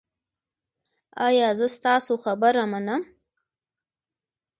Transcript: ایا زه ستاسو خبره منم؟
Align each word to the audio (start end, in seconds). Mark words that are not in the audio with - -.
ایا 1.27 1.49
زه 1.59 1.67
ستاسو 1.77 2.13
خبره 2.23 2.63
منم؟ 2.71 3.01